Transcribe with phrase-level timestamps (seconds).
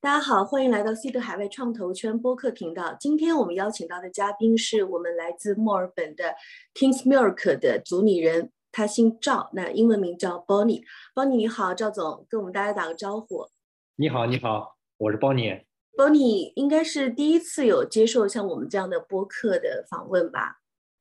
[0.00, 2.96] 大家好，欢迎来到 C 的海外创投圈播客频道。
[3.00, 6.36] 今天我们邀请到的嘉宾是我们来自墨尔本的
[6.72, 10.84] Kings Milk 的主理人，他姓赵，那英文名叫 Bonnie。
[11.16, 13.48] Bonnie 你好，赵总，跟我们大家打个招呼。
[13.96, 15.64] 你好，你好，我是 Bonnie。
[15.96, 20.60] Bonnie 应该是第一次有接受像我们这样的播客的访问吧？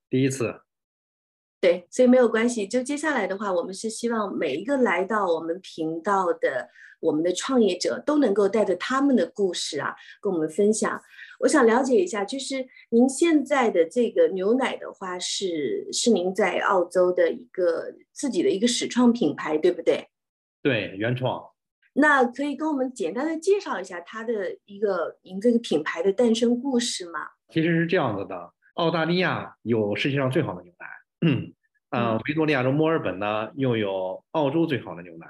[0.10, 0.62] 第一次。
[1.68, 2.66] 对，所以没有关系。
[2.66, 6.70] 就接下来的话，我们是希望每一个来到我们频道的
[7.02, 11.02] 我们的创业者都能够带着他们的故事啊，跟我们分享。
[11.42, 20.08] 我想了解一下，就是您现在的这个牛奶的话，是是您在澳洲的一个自己的一个始创品牌，对不对？
[20.64, 21.44] 对，原创。
[21.96, 27.20] 那可以跟我们简单的介绍一下它的一个您这个品牌的诞生故事吗？
[27.50, 30.88] 其实是这样子的，澳大利亚有世界上最好的牛奶。
[31.90, 35.28] 嗯，啊，维多利亚州墨尔本呢，又有澳洲最好的牛奶，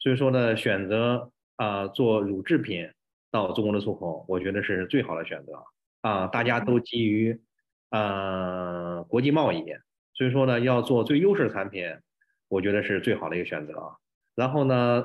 [0.00, 2.90] 所以说呢，选择啊做乳制品
[3.30, 5.62] 到中国的出口，我觉得是最好的选择
[6.00, 6.26] 啊。
[6.26, 7.40] 大家都基于
[7.90, 9.64] 呃国际贸易，
[10.14, 11.86] 所以说呢，要做最优势的产品，
[12.48, 13.92] 我觉得是最好的一个选择。
[14.34, 15.04] 然后呢，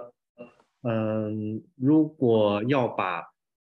[0.81, 3.25] 嗯，如果要把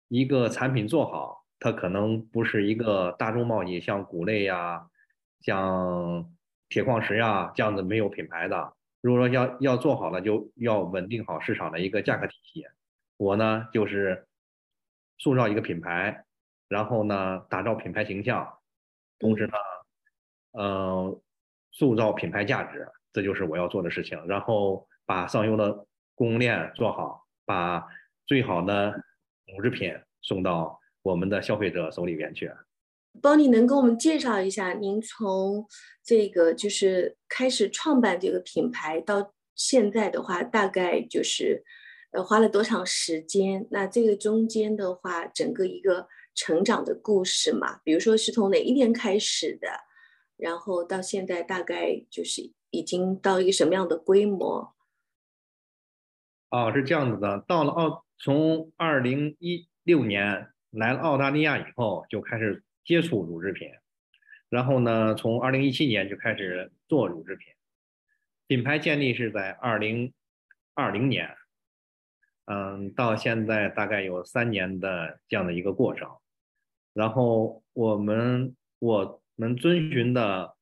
[0.06, 4.86] 一个产品做好，它可能不是一个大众贸易，像谷类呀，
[5.40, 6.30] 像。
[6.68, 8.72] 铁矿石呀，这样子没有品牌的。
[9.00, 12.66] 如果说要要做好了，就要稳定好市场的一个价格体系。
[13.16, 14.26] 我呢，就是
[15.18, 16.24] 塑造一个品牌，
[16.68, 18.58] 然后呢，打造品牌形象，
[19.18, 19.52] 同时呢，
[20.52, 21.20] 呃，
[21.70, 24.20] 塑造品牌价值，这就是我要做的事情。
[24.26, 27.86] 然后把上游的供应链做好，把
[28.26, 28.92] 最好的
[29.46, 32.50] 乳制品送到我们的消费者手里边去。
[33.22, 35.66] 帮你能跟我们介绍一下，您从
[36.04, 41.64] 这个就是开始创办这个品牌到现在的话，大概就是
[42.12, 43.66] 呃花了多长时间？
[43.70, 49.68] 那这个中间的话，整个一个成长的故事嘛，比如说是从哪一年开始的，
[50.36, 54.74] 然后到现在大概就是已经到一个什么样的规模？
[56.50, 62.62] 哦，是这样子的，到了澳，从二零一六年来了澳大利亚以后，就开始。
[62.86, 63.68] 接触乳制品，
[64.48, 67.52] 然后呢，从二零一七年就开始做乳制品，
[68.46, 70.14] 品牌建立是在二零
[70.72, 71.28] 二零年，
[72.44, 76.08] 嗯，到现在大概有三年的这样的一个过程。
[76.94, 80.54] 然后我们我们遵循的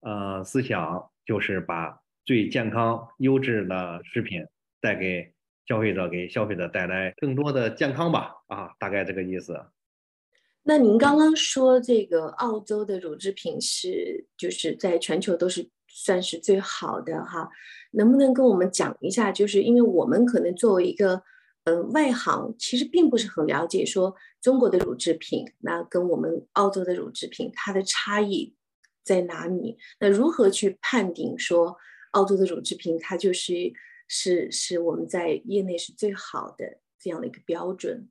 [0.00, 4.46] 呃思想就是把最健康优质的食品
[4.80, 5.32] 带给
[5.64, 9.58] 消费者，给消费者带来更多的健康吧，啊，大概这个意思。
[10.68, 17.48] 那您刚刚说这个澳洲的乳制品是就是在全球都是算是最好的哈，
[17.92, 19.30] 能不能跟我们讲一下？
[19.30, 21.22] 就是因为我们可能作为一个
[21.66, 24.12] 呃外行，其实并不是很了解说
[24.42, 28.56] 中国的乳制品，那跟我们澳洲的乳制品它的差异
[29.04, 29.78] 在哪里？
[30.00, 31.76] 那如何去判定说
[32.10, 33.72] 澳洲的乳制品它就是
[34.08, 38.08] 是是我们在业内是最好的这样的一个标准？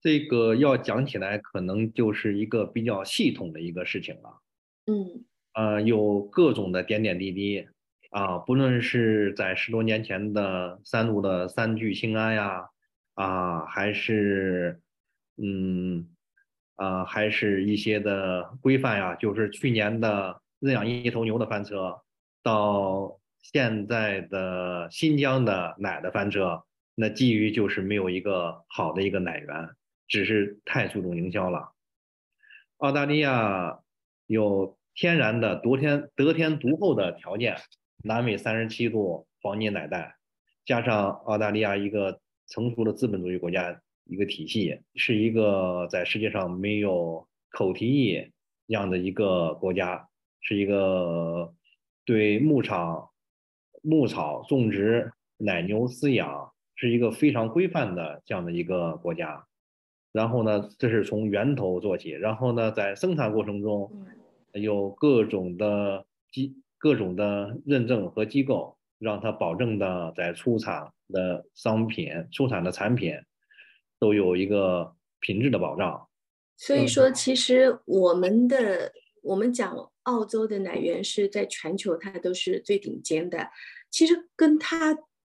[0.00, 4.40] 这个要讲起来，可能就是一个比较系统的一个事情了。
[4.86, 7.66] 嗯，呃，有各种的点点滴滴
[8.10, 12.68] 啊，不论是在十多年前的三鹿的三聚氰胺呀，
[13.14, 14.80] 啊，还是
[15.36, 16.08] 嗯
[16.76, 21.94] 啊，还是一些的规范呀，就是去年的认养一头牛的翻车，
[22.42, 29.68] 到现在的新疆的奶的翻车，那基于就是没有一个好的一个奶源。
[30.10, 31.72] 只是太注重营销了。
[32.78, 33.80] 澳大利亚
[34.26, 37.56] 有天然的得天得天独厚的条件，
[38.02, 40.16] 南纬三十七度黄金奶带，
[40.66, 48.32] 加上澳大利亚一个成熟的资本主义国家一个体系，是一个在世界上没有口蹄疫
[48.66, 50.08] 这样的一个国家，
[50.40, 51.54] 是一个
[52.04, 53.10] 对牧场
[53.82, 59.46] 牧草种植、奶牛饲养是一个非常规范的这样的一个国家。
[60.12, 62.10] 然后呢，这是从源头做起。
[62.10, 63.88] 然后呢，在生产过程中，
[64.52, 73.14] 有各种的机、各种的认证和机构，让它保证的在出厂的商品、出产的产品
[74.00, 76.08] 都有一个品质的保障。
[76.56, 78.90] 所以说，其实我们的
[79.22, 83.48] 我们讲澳洲的奶源是在全球它都是最顶尖的。
[83.90, 84.92] 其实跟它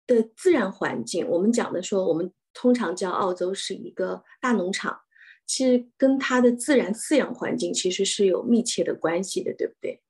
[0.06, 2.32] 的自然环境，我们讲的说我们。
[2.54, 5.00] 通常叫澳洲是一个大农场，
[5.44, 10.00] 其实跟它的自然饲养环境其实是有密切的关系的，对不对？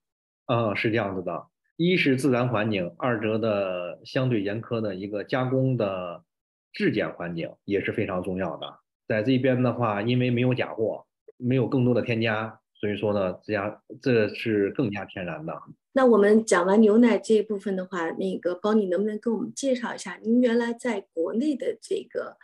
[0.47, 1.47] 嗯，是这样子的。
[1.77, 6.23] 一是自然环境，二则的相对严苛的一个加工的
[6.73, 8.79] 质检环境也是非常重要的。
[9.09, 11.05] 在这边的话，因为没有假货，
[11.37, 15.53] 没有更多的添加，所以说呢，这样这是更加天然的。
[15.97, 22.37] 那我们讲完牛奶这一部分的话，那个包你能不能跟我们介绍一下您原来在国内的这个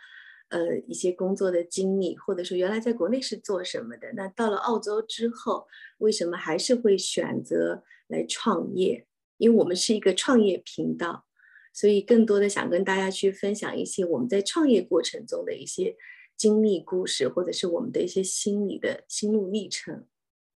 [0.47, 4.13] 呃一些工作的经历，或者说原来在国内是做什么的？
[4.13, 5.67] 那到了澳洲之后，
[5.97, 9.05] 为什么还是会选择来创业？
[9.35, 11.25] 因为我们是一个创业频道，
[11.73, 15.97] 所以更多的想跟大家去分享一些我们在创业过程中的一些
[16.37, 20.05] 经历故事，或者是我们的一些心理的心路历程。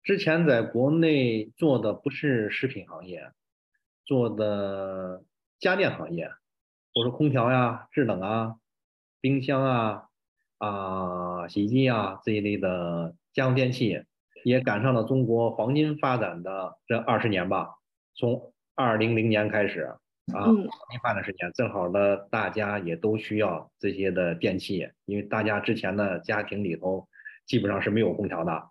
[0.05, 3.31] 之前在国内做的不是食品行业，
[4.05, 5.23] 做的
[5.59, 6.29] 家电行业，
[6.93, 8.57] 我说空调呀、制冷啊、
[9.19, 10.03] 冰箱啊、
[10.59, 14.03] 啊洗衣机啊这一类的家用电器，
[14.43, 17.73] 也赶上了中国黄金发展的这二十年吧。
[18.13, 19.85] 从二零零年开始
[20.31, 27.07] 啊，黄金发展十年，正好呢，大家也都需要这些的电器，因为大家之前的家庭里头
[27.47, 28.69] 基本上是没有空调的。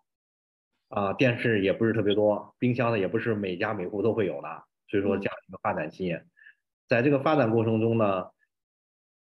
[0.94, 6.16] 啊，电视也不是特别多，冰箱呢也不是每家每户都会有的，所以说这样一个发展期，
[6.86, 8.30] 在这个发展过程中呢，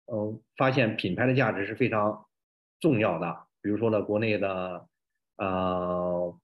[0.07, 2.25] 嗯，发现品牌的价值是非常
[2.81, 3.45] 重要的。
[3.61, 4.87] 比如说呢，国内的
[5.37, 6.35] 呃，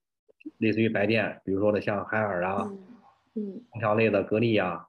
[0.59, 2.71] 类似于白电，比如说呢像海尔啊，
[3.35, 4.89] 嗯，空调类的格力啊，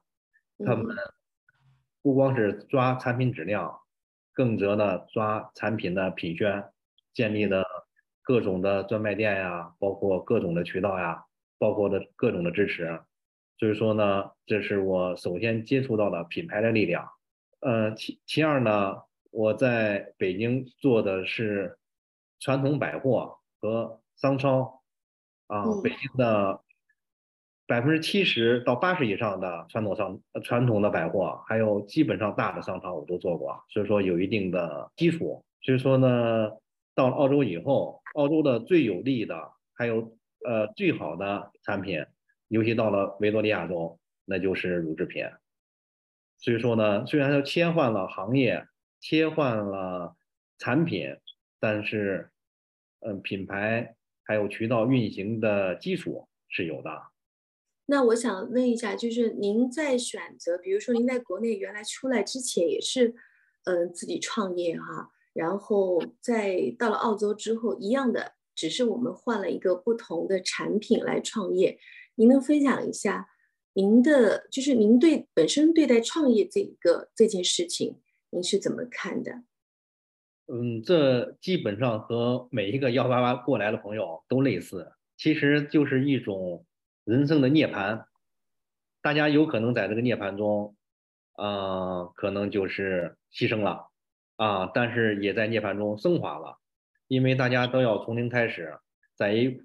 [0.66, 0.94] 他们
[2.02, 3.74] 不光是抓产品质量，
[4.34, 6.62] 更则呢抓产品的品宣，
[7.14, 7.65] 建立的。
[8.26, 11.24] 各种的专卖店呀，包括各种的渠道呀，
[11.60, 13.00] 包括的各种的支持，
[13.56, 17.08] 所以说呢，这是我首先接触到的品牌的力量。
[17.60, 18.96] 呃，其其二呢，
[19.30, 21.78] 我在北京做的是
[22.40, 24.82] 传统百货和商超，
[25.46, 26.60] 啊，北京的
[27.68, 35.44] 百分之七十到八十以上的传统商传统的百货，还有基本上大的商超我都做过，所以说有一定的基础。
[35.62, 36.50] 所以说呢。
[36.96, 42.04] 到了澳洲以后，澳洲的最有利的，还有呃最好的产品，
[42.48, 45.24] 尤其到了维多利亚州，那就是乳制品。
[46.38, 48.66] 所以说呢，虽然它切换了行业，
[48.98, 50.16] 切换了
[50.58, 51.14] 产品，
[51.60, 52.30] 但是
[53.00, 53.94] 嗯，品牌
[54.24, 56.90] 还有渠道运行的基础是有的。
[57.84, 63.14] 那我想问一下，就是您在选择，比如说您在国内原来出来之前也是
[63.64, 65.12] 嗯自己创业哈。
[65.36, 71.78] 然后在到了澳洲之后，一样的，只是我们换了一个不同的产品来创业。
[72.14, 73.28] 您能分享一下
[73.74, 78.00] 您的，就是您对本身对待创业这个这件事情，
[78.30, 79.42] 您是怎么看的？
[80.46, 86.64] 嗯，这基本上和每一个幺八八过来的朋友都类似，其实就是一种
[87.04, 88.06] 人生的涅槃。
[89.02, 90.74] 大家有可能在这个涅槃中，
[91.32, 93.88] 啊，可能就是牺牲了。
[94.36, 96.58] 啊，但是也在涅槃中升华了，
[97.08, 98.78] 因为大家都要从零开始，
[99.14, 99.62] 在一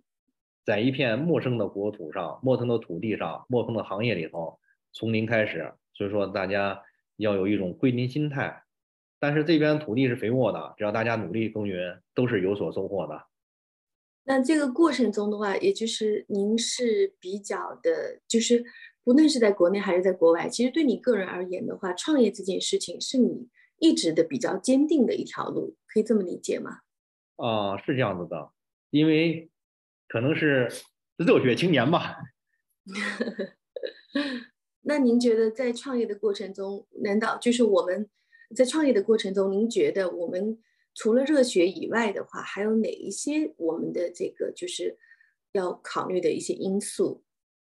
[0.64, 4.60] 在一片陌生的国土上、陌生的土地上、陌生的行业里头，
[4.94, 6.82] 从零开始，所以说大家
[7.18, 8.64] 要有一种归零心态。
[9.20, 13.24] 但是这边土地是肥沃的，只要大家努力耕耘，都是有所收获的。
[14.24, 18.64] 那这个过程中的话，也就是您是比较的，就是
[19.04, 23.50] 不论是在国内还是在国外，其实对你个人而言的话，创业这件事情是你。
[23.82, 26.82] 一直的比较坚定的一条路，可以这么理解吗？
[27.38, 28.52] 啊，是这样子的，
[28.92, 29.50] 因为
[30.08, 30.72] 可能是
[31.18, 32.18] 热血青年吧。
[34.82, 38.08] 那您觉得在创业的过程中，难道就是我们
[38.56, 40.62] 在创业的过程中，您觉得我们
[40.94, 45.00] 除了热血以外的话，还有哪一些我们的这个就是
[45.54, 47.24] 要考虑的一些因素？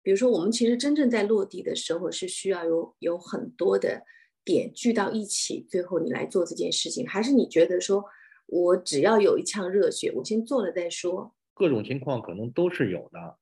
[0.03, 4.03] 比如说，我们其实真正在落地的时候，是需要有有很多的。
[4.45, 8.05] 点聚到一起，最后你来做这件事情，还是你觉得说，
[8.47, 11.35] 我只要有一腔热血，我先做了再说？
[11.55, 13.39] 各种情况可能都是有的。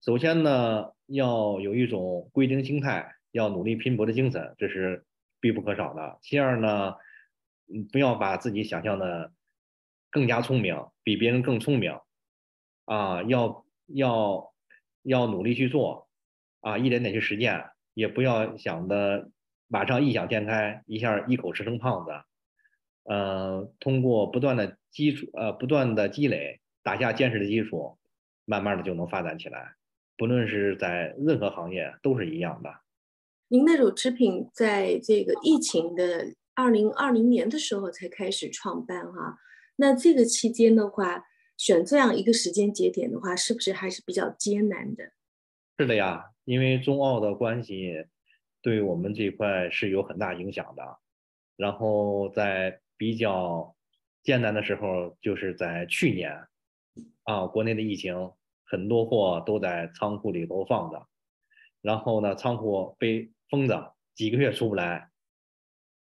[0.00, 5.04] 首先呢，要有一种归零心态，要努力拼搏的精神，这是
[5.40, 6.18] 必不可少的。
[6.22, 6.94] 其二呢，
[7.92, 9.32] 不要把自己想象的
[10.10, 11.98] 更加聪明，比别人更聪明，
[12.86, 14.54] 啊，要要
[15.02, 16.08] 要努力去做，
[16.60, 17.62] 啊，一点点去实践，
[17.92, 19.30] 也不要想的。
[19.68, 22.10] 马上异想天开，一下一口吃成胖子。
[23.04, 27.96] 呃，通过不断的基础，呃，不断的积累，打下坚实的基础，
[28.44, 29.76] 慢慢的就能发展起来。
[30.16, 32.70] 不论是在任何行业都是一样的。
[33.48, 39.38] 您的乳制品在这个疫情的二零二零年的时候才开始创办哈，
[39.76, 41.24] 那这个期间的话，
[41.56, 45.12] 选这样一个时间节点的话，是不是还是比较艰难的？
[45.78, 48.04] 是的呀，因为中澳的关系。
[48.68, 50.98] 对我们这块是有很大影响的，
[51.56, 53.74] 然后在比较
[54.22, 56.38] 艰难的时候，就是在去年
[57.22, 58.30] 啊，国内的疫情，
[58.66, 61.08] 很多货都在仓库里头放着，
[61.80, 65.08] 然后呢，仓库被封着，几个月出不来，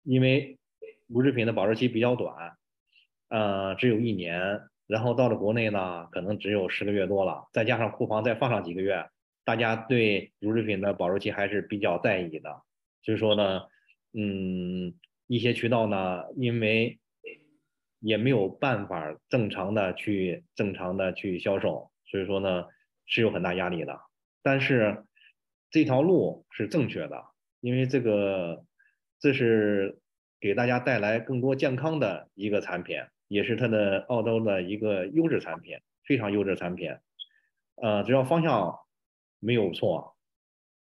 [0.01, 0.57] 因为
[1.05, 2.57] 乳制品的保质期比较短，
[3.29, 9.07] 呃，只有一年，然后到了国内呢，可能只有十个月多了，再加上库房再放上几个月，
[9.47, 12.61] 大家对乳制品的保质期还是比较在意的，
[13.01, 13.61] 所以说呢，
[14.13, 14.93] 嗯。
[15.29, 17.01] 一些渠道呢，因为
[17.99, 22.63] 也没有办法正常的去正常的去销售，所以说呢
[23.05, 23.99] 是有很大压力的。
[24.41, 25.03] 但是
[25.69, 27.21] 这条路是正确的，
[27.59, 28.63] 因为这个
[29.19, 29.99] 这是
[30.39, 32.95] 给大家带来更多健康的一个产品，
[33.27, 36.95] 也是它的澳洲的一个优质产品，非常优质产品。
[37.75, 38.79] 呃，只要方向
[39.39, 40.15] 没有错，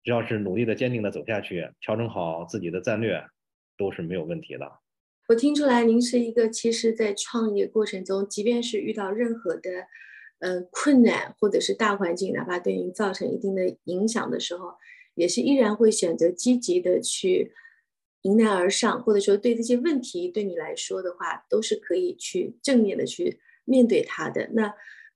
[0.03, 3.21] 只要是努力的、坚定的走下去，调整好自己的战略。
[3.77, 4.71] 都是没有问题的。
[5.27, 9.87] 我听出来，您是一个其实，在创业过程中，即便是遇到任何的，
[10.37, 14.75] 呃，困难或者是大环境，哪怕对您造成一定的影响的时候，
[15.15, 17.53] 也是依然会选择积极的去
[18.21, 24.47] 迎难而上，或者说对这些问题，对你来说的话，都是可以去正面的去面对它的。
[24.53, 24.71] 那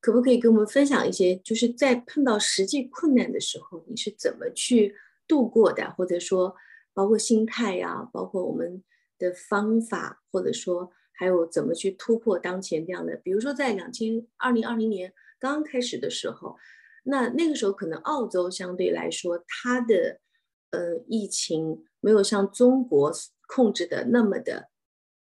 [0.06, 4.94] 可不可以跟我们分享一些，就是在碰到实际困难的时候，你是怎么去
[5.28, 6.56] 度过的，或者说？
[6.94, 8.82] 包括心态呀，包括我们
[9.18, 13.18] 的方法，或者说还有怎么去突破当前这样的。
[13.18, 16.56] 比如说，在两千二零二零年刚刚开始的时候，
[17.04, 20.22] 那那个时候可能澳洲相对来说它的
[20.72, 23.12] 呃疫情没有像中国
[23.48, 24.70] 控制的那么的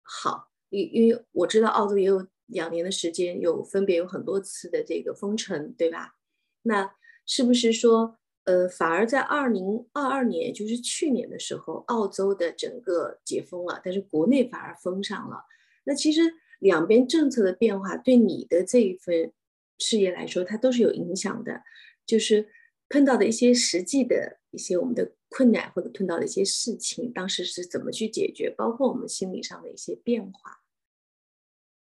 [0.03, 6.15] 好，因因为我知道澳洲也有两年的时间，有分别有很多次的这个封城，对吧？
[6.63, 8.17] 那是不是说？
[8.45, 15.45] 呃，反而在二零二二年，就是去年的时候，澳洲的整个解封了，但是国内反而封上了。
[15.85, 16.21] 那其实
[16.59, 19.33] 两边政策的变化，对你的这一份
[19.79, 21.63] 事业来说，它都是有影响的。
[22.05, 22.47] 就是
[22.87, 30.59] 碰到的一些实际的一些我们的困难，或者碰到的一些事情，当时是怎么去解决，包括我们心理上的一些变化。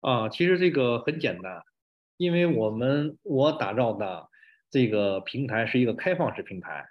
[0.02, 1.62] 啊，其实这个很简单，
[2.18, 4.28] 因为我们我打造的。
[4.74, 6.88] 这个平台是一个开放式平台，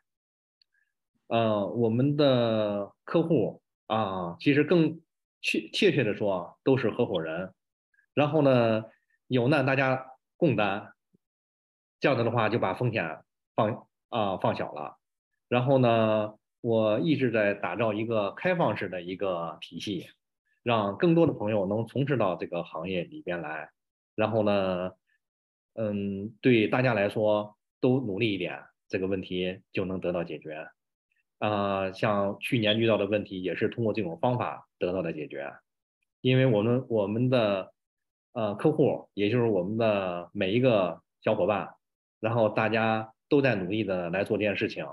[1.29, 5.01] 呃，我们的客户啊，其实更
[5.41, 7.55] 确切切的说，都是合伙人。
[8.13, 8.83] 然后呢，
[9.25, 10.93] 有难大家共担，
[11.99, 13.23] 这样子的话就把风险
[13.55, 14.99] 放啊放小了。
[15.47, 20.07] 然后呢，我一直在打造一个开放式的一个体系，
[20.63, 23.69] 让更多的朋友能从事到这个行业里边来。
[24.15, 24.91] 然后呢，
[25.73, 27.57] 嗯，对大家来说。
[27.81, 30.67] 都努力一点，这个问题就能得到解决。
[31.39, 35.51] 啊，像去年遇到的问题，也是通过这种方法得到的解决。
[36.21, 37.73] 因为我们我们的
[38.33, 41.73] 呃客户，也就是我们的每一个小伙伴，
[42.19, 44.85] 然后大家都在努力的来做这件事情，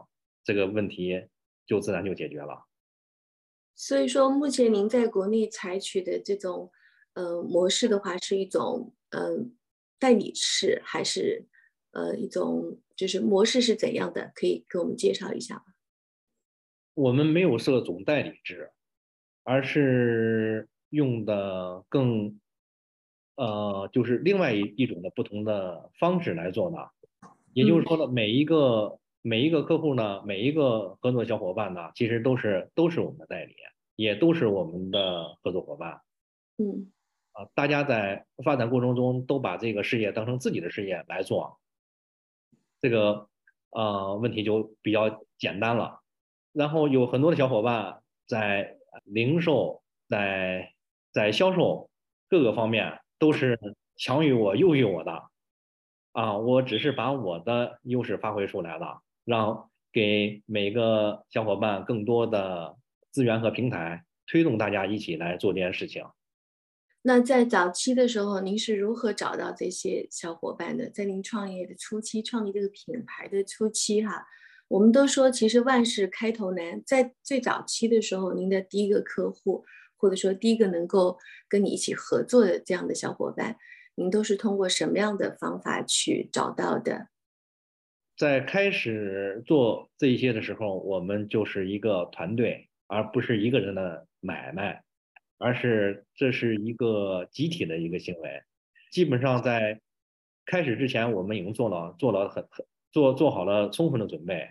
[0.43, 1.29] 这个问题
[1.67, 2.68] 就自然就解决了。
[3.79, 6.71] 所以说，目前您在国内采取的这种
[7.15, 9.39] 呃模式的话，是一种呃
[9.99, 11.47] 代理式还是？
[11.93, 14.31] 呃，一种就是模式是怎样的？
[14.35, 15.63] 可以给我们介绍一下吗？
[16.95, 18.71] 我们没有设总代理制，
[19.43, 22.39] 而是用的更
[23.37, 26.77] 呃，就是另外一一种的不同的方式来做的。
[27.55, 33.55] 也就是说呢，每一个每一个客户呢，每一个合作小伙伴呢，其实都是都是我们的代理，
[33.99, 36.01] 也都是我们的合作伙伴。
[36.59, 36.93] 嗯，
[37.33, 41.59] 啊，大家在发展过程中都把这个事业当成自己的事业来做。
[42.81, 43.29] 这个
[43.71, 45.99] 呃问题就比较简单了，
[46.53, 50.73] 然后有很多的小伙伴在零售、在
[51.13, 51.91] 在销售
[52.29, 53.59] 各个方面都是
[53.97, 55.25] 强于我、优于我的，
[56.13, 62.77] 啊，我只是把我的优势发挥出来了，让给每个小伙伴更多的
[63.11, 66.05] 资源和平台，推动大家一起来做这件事情。
[67.03, 70.91] 那在早期的时候，您是如何找到这些小伙伴的？
[70.91, 74.27] 在您创业的初期，创立这个品牌的初期，哈，
[74.67, 76.83] 我们都说其实万事开头难。
[76.85, 79.65] 在最早期的时候，您的第一个客户，
[79.97, 81.17] 或者说第一个能够
[81.49, 83.57] 跟你一起合作的这样的小伙伴，
[83.95, 87.09] 您都是通过什么样的方法去找到的？
[88.17, 94.83] 在开始做这些的时候，我们就是一个团队，而不是一个人的买卖。
[95.41, 98.43] 而是这是一个集体的一个行为，
[98.91, 99.81] 基本上在
[100.45, 104.49] 开始之前，我们已经做了做了很很做做好了充分的准备。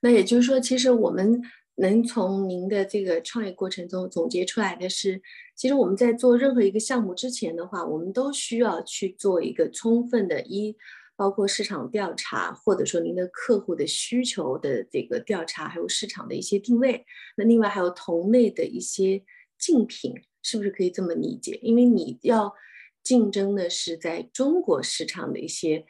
[0.00, 1.42] 那也就是说，其实我们
[1.74, 5.20] 能从您的这个创业过程中总结出来的是，
[5.54, 10.74] 其实我们在做任何一个项目之前的话，我们都需要去做一个充分的一，
[11.16, 17.04] 包括市场调查，或者说您的客户的需求的这个调查，还有市场的一些定位。
[17.36, 19.24] 那另外还有同类的一些
[19.58, 21.58] 竞品，是不是可以这么理解？
[21.62, 22.54] 因为你要
[23.02, 25.86] 竞争的是在中国市场的一些。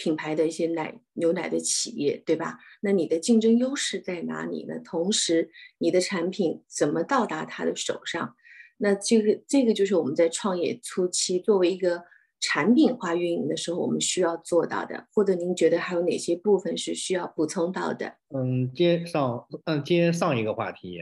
[0.00, 2.60] 品牌的一些奶牛奶的企业，对吧？
[2.82, 4.78] 那你的竞争优势在哪里呢？
[4.78, 8.36] 同时，你的产品怎么到达他的手上？
[8.76, 12.04] 那这个这个就是我们在创业初期作为一个
[12.40, 15.06] 产品化运营的时候，我们需要做到的。
[15.12, 18.14] 或者您觉得还有哪些部分是需要补充到的？
[18.34, 21.00] 嗯，接上嗯接上一个话题。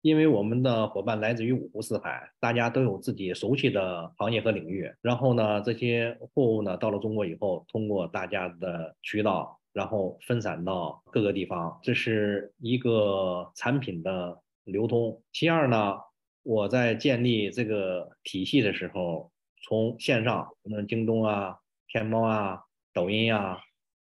[0.00, 4.88] 因为我们的伙伴来自于五湖四海，大家都有自己熟悉的行业和领域。
[5.02, 15.20] 然后呢，这些货物呢到了中国以后，通过大家的渠道，然后分散到各个地方，这是一个产品的流通。
[15.32, 15.96] 其二呢，
[16.44, 19.28] 我在建立这个体系的时候，
[19.62, 22.62] 从线上，嗯，京东啊、天猫啊、
[22.92, 23.60] 抖音啊，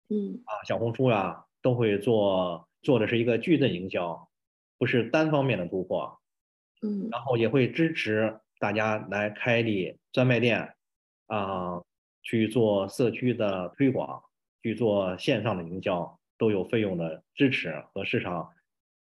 [0.09, 4.28] 嗯啊、小红书啊，都会做做的是一个矩阵营销。
[4.78, 6.21] 不是单方面的突破，
[6.83, 10.73] 嗯，然后也会支持大家来开立专卖店，
[11.26, 11.83] 啊，
[12.23, 14.23] 去做社区的推广，
[14.62, 18.50] 去做线上的营销，都有费用的支持和市场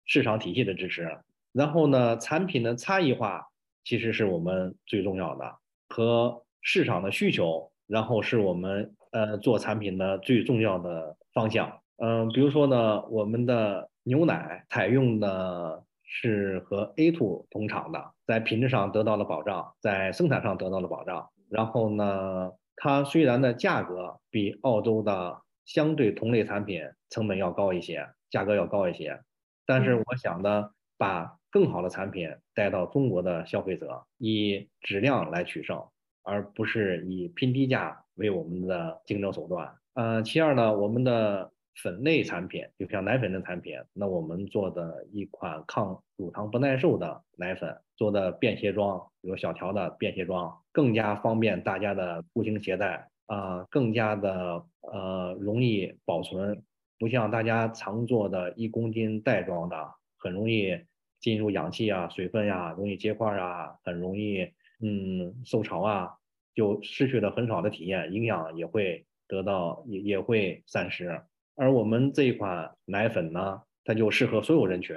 [0.06, 1.20] 市场体系的支持。
[1.52, 3.48] 然后呢，产品的差异化
[3.84, 5.58] 其实是我们最重要的，
[5.96, 11.80] 和市场的需求，然后是我们呃做产品的最重要的方向。
[11.98, 13.90] 嗯，比如说呢，我们的。
[14.08, 21.28] 牛奶采用的是和 A two 同厂的，在品质上得到了保障，在生产上得到了保障。
[21.50, 29.20] 然后呢，它虽然的价格比澳洲的相对同类产品成本要高一些，价格要高一些，
[29.66, 35.84] 但是我想呢，把更好的产品带到中国的消费者，以质量来取胜，
[36.24, 39.76] 而不是以拼低价为我们的竞争手段。
[39.94, 41.52] 呃，其二呢，我们的。
[41.84, 56.64] 粉类产品，就像奶粉的产品，那我们做的一款抗乳糖不耐受的奶粉，做的便携装，比如小条的便携装，更加方便大家的步行携带啊，更加的呃容易保存，
[56.98, 59.76] 不像大家常做的一公斤袋装的，
[60.18, 60.80] 很容易
[61.20, 64.44] 进入氧气啊、水分呀，容易结块啊，很容易
[64.82, 66.12] 嗯受潮啊，
[66.54, 71.22] 就失去了很少的体验，营养也会得到也也会散失。
[71.56, 74.96] 而我们这一款奶粉呢，它就适合所有人群，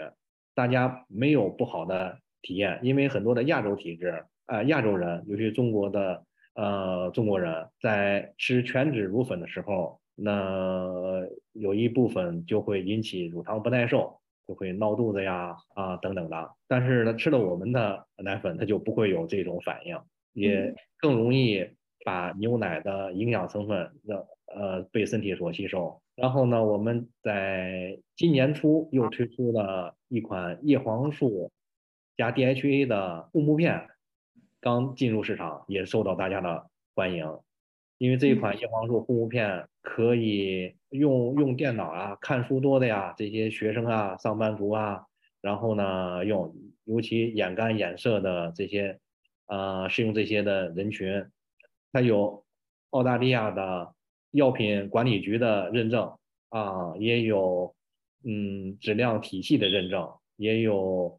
[0.55, 14.18] 大家没有不好的体验，因为很多的亚洲体质，啊，亚洲人，尤其中国的呃中国人在吃全脂乳粉的时候，那有一部分就会引起乳糖不耐受，
[14.49, 16.51] 就会闹肚子呀啊等等的。
[16.67, 19.97] 但是呢，吃了我们的奶粉，它就不会有这种反应，
[20.33, 21.65] 也更容易
[22.05, 26.01] 把牛奶的营养成分的呃被身体所吸收。
[26.17, 31.53] 然后呢，我们在今年初又推出了一款叶黄素
[32.17, 33.87] 加 DHA 的护目片，
[34.61, 37.39] 刚进入市场，也受到大家的欢迎。
[37.99, 45.05] 因为这一款叶黄素护目片可以用用电脑啊、看书多的呀这些学生啊、上班族啊，
[45.41, 48.99] 然后呢用，尤其眼干眼涩的这些，
[49.47, 51.25] 呃，适用这些的人群，
[51.93, 52.45] 它有
[52.91, 53.95] 澳大利亚的。
[54.33, 56.19] 药品管理局的认证
[56.51, 57.75] 啊，也有
[58.25, 61.19] 嗯质量体系的认证，也有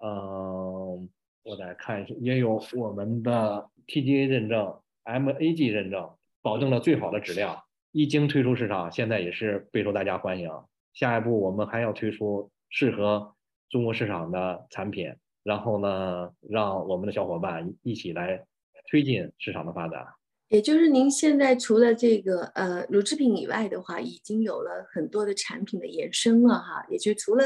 [0.00, 1.08] 嗯
[1.44, 6.10] 我再看一下，也有我们的 TGA 认证、MAG 认证，
[6.42, 7.62] 保证了最好的质量。
[7.92, 10.50] 一经推出市场，现在也是备受大家欢迎。
[10.94, 13.34] 下一步我们还要推出适合
[13.68, 18.42] 中国市场的产品，然后呢，让我们的小伙伴一起来
[18.90, 20.06] 推进市场的发展。
[20.48, 26.86] 也就是您现在除了这个呃乳制品以外的话，已经有了很多的产品的延伸了哈。
[26.88, 27.44] 也就除了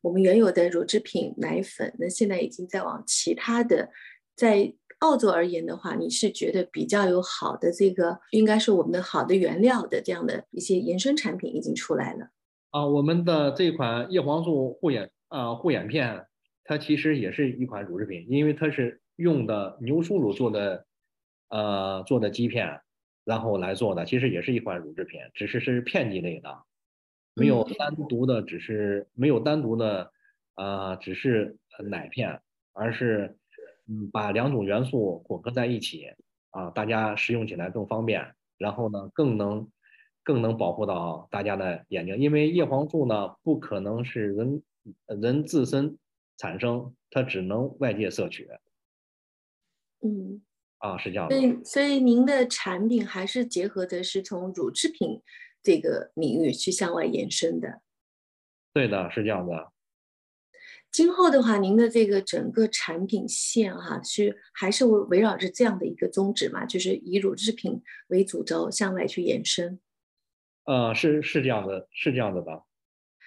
[0.00, 3.90] 我们原有的乳制品奶粉，那现在已经在往其他的，
[4.36, 12.30] 在澳洲而言的话，你是觉得比较有好的这个，应该是我们的好的原料的这样的一些延伸产品已经出来了
[12.70, 12.86] 啊。
[12.86, 16.26] 我们的这款叶黄素护眼啊护眼片，
[16.64, 20.86] 它其实也是一款乳制品，因为它是用的牛初乳做的。
[21.54, 22.80] 呃，做的基片，
[23.26, 26.48] 然后来做的，其实也是一款乳制品，只是是片剂类的，
[27.34, 30.10] 没有单独的，只是没有单独的，
[30.56, 31.58] 呃，只是
[31.90, 32.40] 奶片，
[32.72, 33.36] 而是
[33.88, 36.06] 嗯，把两种元素混合在一起，
[36.50, 39.68] 啊，大家使用起来更方便，然后呢，更能
[40.22, 44.62] 更能保护到大家的眼睛，因为叶黄素呢，不可能是人
[45.20, 45.98] 人自身
[46.36, 48.48] 产生，它只能外界摄取。
[50.04, 50.42] 嗯，
[50.78, 51.34] 啊，是这样的。
[51.34, 55.20] 所以，所以您的产品还是结合的是从乳制品
[55.62, 57.82] 这个领域去向外延伸的。
[58.72, 59.71] 对的，是这样的。
[60.92, 69.80] 今后的话，您的这个整个产品线哈，是还是围围绕着这样的一个宗旨嘛，就是以乳制品为主轴向外去延伸。
[70.64, 72.64] 呃，是是这样的，是这样的吧。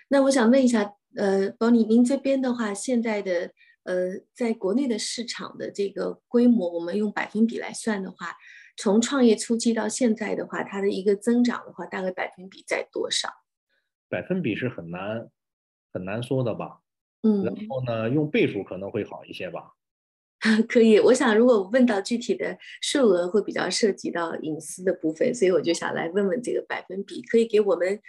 [0.10, 3.52] 那我想问一下，呃，宝妮，您这边的话，现在的
[3.82, 8.36] 呃，在国内的市场的这个规模，我们用百分比来算的话，
[8.78, 13.28] 从创业初期到现在的话，它的一个增长的话，大概百分比在多少？
[14.08, 15.28] 百分比是很难
[15.92, 16.82] 很难说的吧。
[17.26, 19.74] 嗯，然后呢，用倍数可能会好一些吧。
[20.70, 28.00] 可以，我想如果问到具体的数额，会比较涉及到隐私的部分，所以我就想来问问这个百分比，可以给我们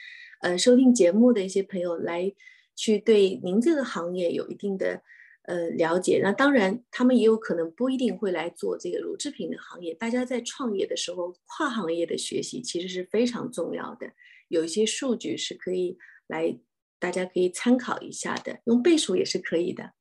[0.43, 2.31] 呃收听节目的一些朋友来
[2.75, 5.01] 去对您这个行业有一定的
[5.45, 6.21] 呃了解。
[6.23, 9.95] 那当然，他们也有可能不一定会来做这个乳制品的行业。
[9.95, 14.13] 大家在创业的时候，跨行业的学习其实是非常重要的，
[14.49, 16.59] 有一些数据是可以来。
[16.99, 19.93] 大家可以参考一下的，用倍数也是可以的。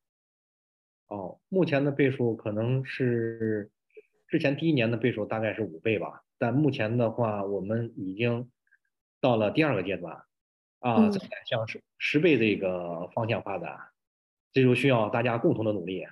[1.08, 3.70] 哦，目前的倍数可能是
[4.28, 8.50] 之前第一年的倍数大概是五倍吧，但目前的话，我们已经
[9.20, 10.16] 到了第二个阶段，
[10.80, 13.78] 啊，正在向十十倍这个方向发展，
[14.52, 16.06] 这就需要大家共同的努力。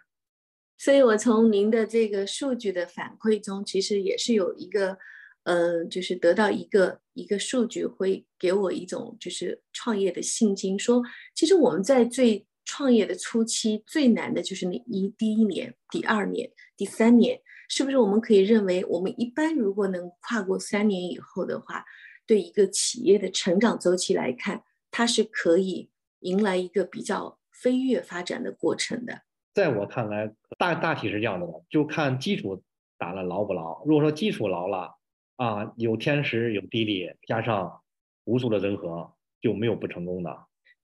[0.78, 4.98] 所以我从您的这个数据的反馈中，其实也是有一个。
[5.44, 10.80] 嗯，就是得到一个一个数据，会给我一种就是创业的信心。
[10.80, 11.02] 说，
[11.36, 17.98] 其实我们在最创业的初期，最难的就是那一第一年、第二年、第三年，是不是？
[17.98, 21.84] 我们可以认为，我们一般如果能跨过三年以后的话，
[22.26, 25.90] 对一个企业的成长周期来看，它是可以
[26.22, 29.24] 迎来一个比较飞跃发展的过程的。
[29.54, 32.64] 在我看来，大大体是这样的，就看基础
[32.98, 33.84] 打了牢不牢。
[33.86, 34.96] 如果说基础牢了，
[35.38, 37.82] 啊，有天时，有地利，加上
[38.26, 40.30] 无数的人和，就没有不成功的。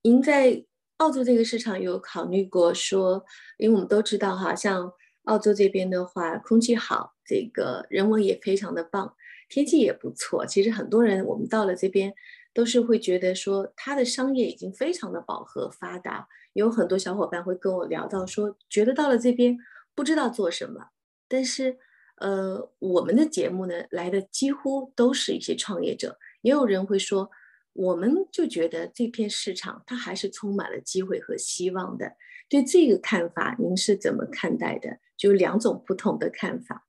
[0.02, 0.64] 您在
[0.96, 3.24] 澳洲这个市场有考虑过说，
[3.58, 4.92] 因为我们都知道哈，像
[5.24, 9.14] 澳洲这边的话，空气好，这个人文也非常的棒，
[9.48, 10.44] 天气也不错。
[10.44, 12.12] 其实很多人我们到了这边，
[12.52, 16.26] 都是会觉得说，它的商业已经非常的饱和发达。
[16.54, 19.56] 有很多小伙伴会跟我聊到说，觉得到了这边
[19.94, 20.88] 不知道做什么，
[21.28, 21.78] 但是。
[22.20, 27.30] 呃，我们的节目呢来的几乎都是一些创业者，也有人会说，
[27.72, 32.12] 我们就觉得这片市场它还是充满了机会和希望的。
[32.48, 34.98] 对这个看法，您是怎么看待的？
[35.16, 36.86] 就两种不同的看法。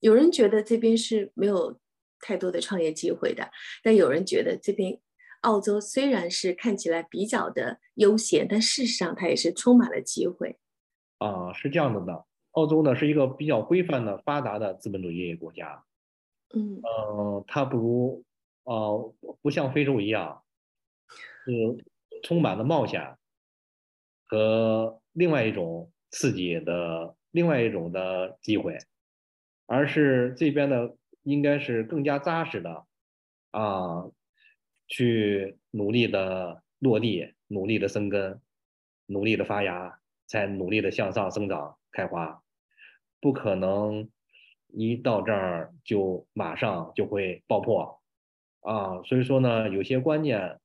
[0.00, 1.78] 有人觉得这边是没有
[2.20, 3.50] 太多的创业机会的，
[3.82, 5.00] 但有人觉得这边
[5.42, 10.58] 澳洲虽然是看起来比较的悠闲，但事实上它也是充满了机会。
[11.18, 12.24] 啊，是这样子的。
[12.52, 15.84] 澳洲呢是一个比较规范的、发达的资本主义国家，
[16.54, 18.24] 嗯，呃，它不如，
[18.64, 20.42] 呃，不像非洲一样，
[21.44, 21.84] 是
[22.22, 23.16] 充满了冒险
[24.26, 28.78] 和另外一种刺激的另外一种的机会，
[29.66, 32.86] 而是这边的应该是更加扎实的，
[33.50, 34.10] 啊，
[34.88, 38.40] 去努力的落地，努力的生根，
[39.06, 42.40] 努力的发芽，才努力的向上生长开花。
[43.20, 44.08] 不可能
[44.68, 48.00] 一到这儿就马上就会爆破
[48.60, 49.02] 啊！
[49.02, 50.60] 所以说呢，有些观念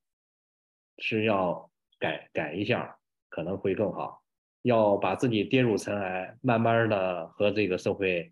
[0.99, 2.97] 是要改改一下，
[3.30, 4.21] 可能会更好。
[4.62, 8.32] 要把自己跌入尘埃，慢慢的和这个社会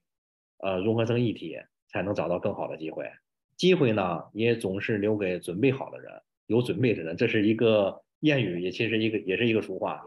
[0.59, 3.09] 呃融合成一体，才能找到更好的机会。
[3.57, 7.17] 机会呢，也总是留给准备好的人，有准备的人。
[7.17, 10.03] 这是一个谚语，也其实一个也是一个俗话。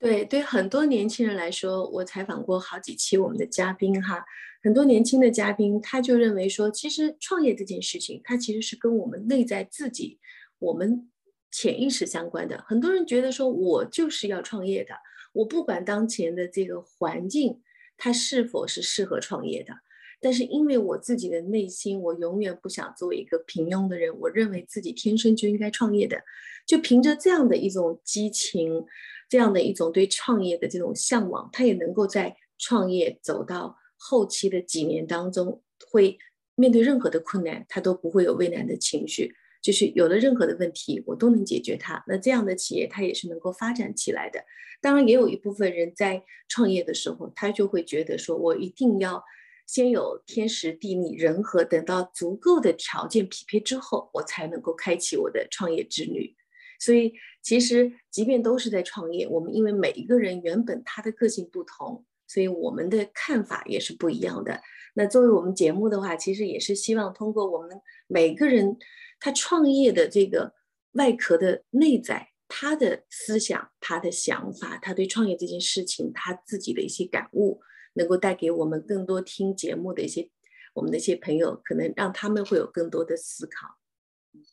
[0.00, 4.24] 对对，很多年轻人来说，我采访过好几期我们的嘉宾哈，
[4.62, 10.20] 很多年轻的嘉宾他就认为说，其实创业这件事情，它其实是跟我们内在自己、
[10.60, 11.10] 我们
[11.50, 12.64] 潜意识相关的。
[12.68, 14.94] 很多人觉得说，我就是要创业的，
[15.32, 17.60] 我不管当前的这个环境
[17.96, 19.72] 它是否是适合创业的，
[20.20, 26.22] 但是因为我自己的内心，我永远不想做一个平庸的人，我认为自己天生就应该创业的，
[26.64, 28.86] 就凭着这样的一种激情。
[29.28, 36.18] 这样的一种对创业的这种向往，他也能够在创业走到后期的几年当中，会
[36.54, 42.02] 面对任何的困难，他都不会有畏难的情绪，就是有了任何的问题，我都能解决它。
[42.06, 44.42] 那这样的企业，它也是能够发展起来的。
[44.80, 49.22] 当然，也有一部分人在创业的时候，他就会觉得说，我一定要
[49.66, 56.34] 先有天时地利人和，等到足够的条件匹配之后，我才能够开启我的创业之旅。
[56.78, 57.12] 所以
[57.42, 64.60] 其实即便都是在创业，我们因为每一个人原本他的个性不同，所以我们的看法也是不一样的。
[64.94, 68.76] 那作为我们节目的话，其实也是希望通过我们每个人
[69.20, 70.54] 他创业的这个
[70.92, 77.60] 外壳的内在，他的思想、他的想法、他对创业这件事情他自己的一些感悟，
[77.94, 80.28] 能够带给我们更多听节目的一些
[80.74, 83.68] 我们的一些朋友，可能让他们会有更多的思考。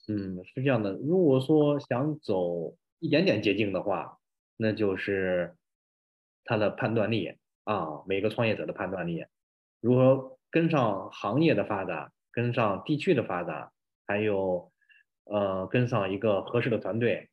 [0.07, 0.93] 嗯，是这样的。
[0.93, 4.17] 如果说想走一点点捷径的话，
[4.57, 5.55] 那就是
[6.43, 9.25] 他的判断力啊，每个创业者的判断力，
[9.81, 13.71] 如何跟上行业的发展，跟上地区的发展，
[14.05, 14.71] 还有
[15.25, 17.29] 呃跟上一个合适的团队，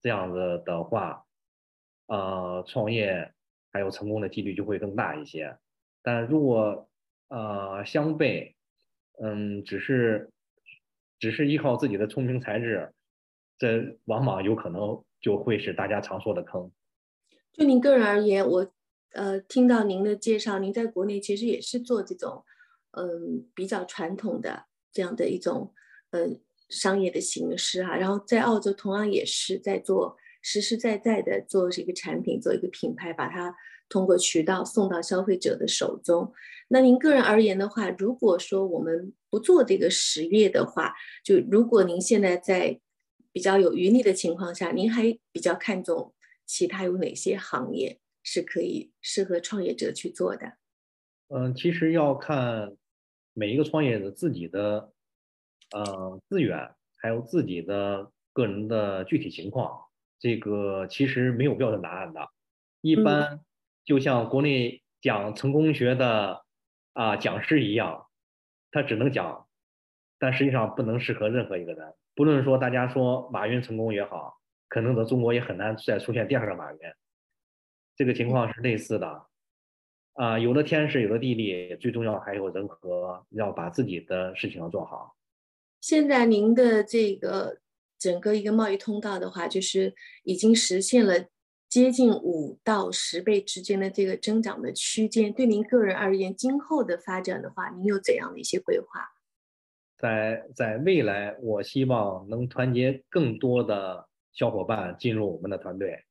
[0.00, 1.24] 这样子的话，
[2.06, 3.32] 呃，创业
[3.72, 5.56] 还有成功的几率就会更大一些。
[6.02, 6.88] 但如果
[7.28, 8.54] 呃相悖，
[9.22, 10.28] 嗯，只是。
[11.22, 12.92] 只是依靠自己的聪明才智，
[13.56, 16.68] 这往往有可能就会是大家常说的坑。
[17.52, 18.72] 就您个人而言，我
[19.12, 22.44] 呃听到您的介绍，您在国内其实也是做这种
[22.90, 25.72] 嗯比较传统的这样的一种
[26.10, 33.54] 嗯商业的形式哈，然后在澳洲同样也是在做实实在在的做这个产品，做一个品牌，把它
[33.92, 36.32] 通过渠道送到消费者的手中。
[36.68, 42.80] 那您个人而言的话，如果说我们不做这个实业的话，就如果您现在在
[43.30, 46.14] 比较有余力的情况下，您还比较看重
[46.46, 50.54] 其他有哪些行业是可以适合创业者去做的？
[51.28, 52.74] 嗯，其实要看
[53.34, 54.90] 每一个创业者自己的
[55.72, 56.56] 呃资源，
[56.96, 59.78] 还有自己的个人的具体情况，
[60.18, 62.20] 这个其实没有标准答案的。
[62.80, 63.40] 一般
[63.84, 66.44] 就像国内讲成功学的
[66.92, 68.06] 啊讲师一样。
[68.74, 69.46] 他只能讲，
[70.18, 71.92] 但实际上不能适合任何一个人。
[72.14, 76.78] 不论说大家说马云成功也好，可能在中国也很难再出现第二个马云。
[77.94, 79.26] 这个情况是类似的，
[80.14, 85.14] 啊，有了天时，有了地利，最重要还有人和，要把自己的事情要做好。
[85.82, 87.58] 现在您的这个
[87.98, 91.26] 整个一个贸易通道的话，就是已经实现了。
[91.72, 99.08] 接近五到十倍之间的这个增长的区间，对您个人而言，今后的发展的话，您有怎样的一些规划？
[99.96, 106.04] 在在未来，我希望能团结更多的小伙伴进入我们的团队。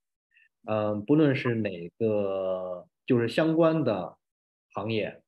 [0.68, 4.18] 嗯，不论是哪个，就是相关的
[4.74, 5.22] 行业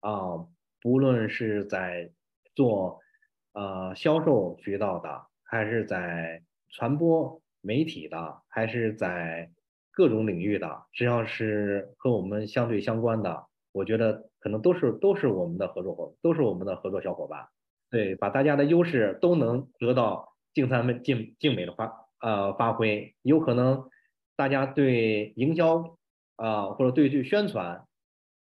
[0.00, 0.46] 啊，
[0.82, 2.10] 不论是在
[2.54, 3.00] 做
[3.54, 9.50] 呃销售渠道的，还是在传播媒体的，还是在
[9.98, 17.48] 各种领域的，只要是和我们相对相关的，我觉得可能都是都是我们的合作伙，都是我们的合作小伙伴。
[17.90, 23.12] 对，把大家的优势都能得到尽善尽尽美的发呃发挥。
[23.22, 23.90] 有可能
[24.36, 25.98] 大家对营销
[26.36, 27.84] 啊或者对对宣传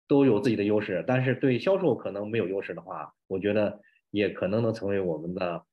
[0.08, 5.66] 都有自己的优势，但是对销售可能没有优势的话，我觉得也可能能成为我们的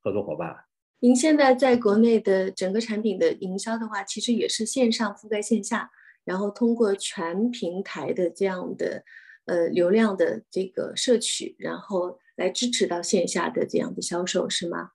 [0.00, 0.65] 合作伙伴。
[1.00, 5.90] 您现在在国内的整个产品的营销的话，其实也是线上覆盖线下，
[6.24, 9.04] 然后通过全平台的这样的
[9.44, 14.92] 呃流量的这个摄取，然后来支持到线下的这样的销售，是吗？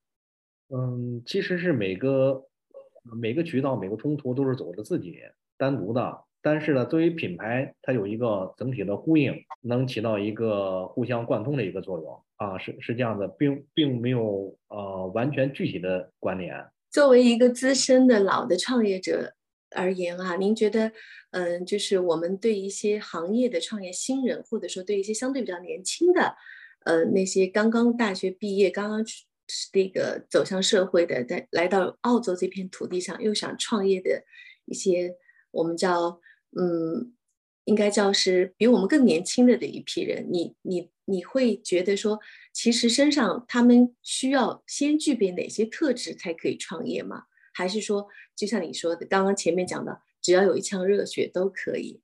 [0.69, 2.45] 嗯，其实是每个
[3.21, 5.19] 每个渠道每个通途都是走的自己
[5.57, 6.23] 单独的。
[6.43, 16.55] 但是呢，作为品牌，它有一个整体的呼应，能起到一个互相贯通的一个作用啊，是是这样的，并并没有呃完全具体的关联。
[16.89, 19.35] 作为一个资深的老的创业者
[19.75, 20.91] 而言啊，您觉得，
[21.29, 26.35] 嗯，就是我们对一些行业的创业新人，或者说对一些相对比较年轻的，
[26.85, 29.05] 呃，那些刚刚大学毕业、刚刚
[29.71, 34.23] 这个走向社会的，在来到澳洲这片土地上又想创业的
[34.65, 35.13] 一些，
[35.51, 36.19] 我们叫。
[36.59, 37.13] 嗯，
[37.63, 40.27] 应该叫是比我们更年轻的的一批人。
[40.29, 42.19] 你你你会觉得说，
[42.51, 47.23] 其实身上他们需要先具备哪些特质才可以创业吗？
[47.53, 52.01] 还是说，就像你说的，刚刚前面讲的，只要有一腔热血都可以？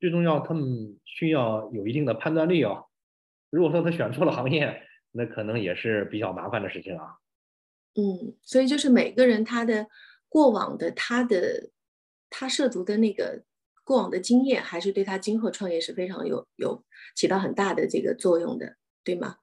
[0.00, 2.86] 最重要，他们需要有一定的判断力哦。
[3.50, 7.18] 如果说他选错了行业，那可能也是比较麻烦的事情啊。
[7.94, 9.86] 嗯，所以就是每个人他的
[10.28, 11.70] 过往的他的
[12.30, 13.44] 他涉足的那个。
[13.84, 16.82] 过往的经验还是对他今后创业是非常有有
[17.16, 19.36] 起到很大的这个作用的，对吗？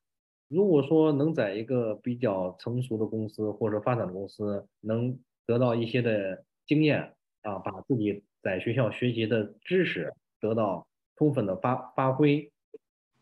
[0.47, 12.51] 如果说能在一个比较成熟的公司或者发展的公司，能得到一些的经验啊，把自己在学校学习的知识得到充分的发发挥，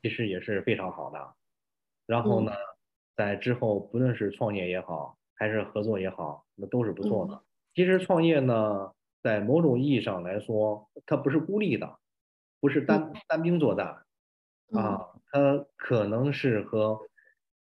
[0.02, 1.34] 其实也是非常好的。
[2.06, 2.54] 然后呢，
[3.18, 7.44] 在之后不论是创业也好，还是合作也好，那都是不错的。
[7.76, 11.98] 其实创业呢，在某种意义上来说，它不是孤立的，
[12.60, 13.88] 不是单单兵作战
[14.74, 15.00] 啊，
[15.32, 17.00] 它可能是和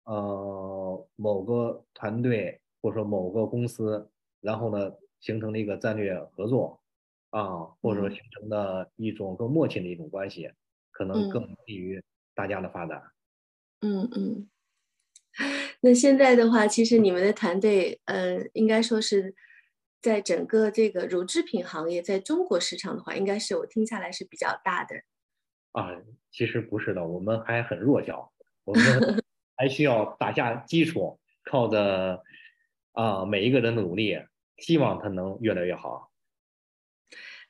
[0.05, 6.81] 呃某个团队或者说某个公司，然后呢形成了一个战略合作
[7.31, 10.51] 啊，或者说形成的一种更默契的一种关系，
[10.93, 12.03] 可能更利于
[12.35, 13.03] 大家的发展。
[13.83, 14.49] 嗯嗯。
[15.83, 19.35] 那现在的话，其实你们的团队，呃，应该说是
[20.07, 24.95] 在整个这个乳制品行业，在中国市场的话，应该是我听下来是比较大的。
[25.73, 25.91] 啊，
[26.31, 28.83] 其实不是的，我们还很弱小，我们
[29.59, 31.19] 还需要打下基础，
[31.51, 32.23] 靠着
[32.93, 34.17] 啊每一个人的努力，
[34.59, 36.13] 希望它能越来越好。